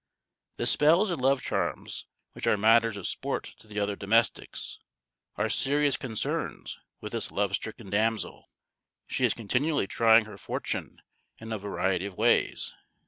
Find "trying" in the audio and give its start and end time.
9.85-10.25